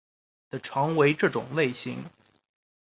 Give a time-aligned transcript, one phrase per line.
[0.49, 2.05] 的常为这种类型。